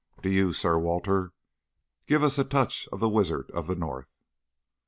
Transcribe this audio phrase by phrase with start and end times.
[0.23, 1.31] Do you, Sir Walter,
[2.07, 4.09] give us a touch of the Wizard of the North."